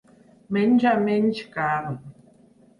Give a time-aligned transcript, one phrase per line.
[0.57, 2.01] Menja menys carn.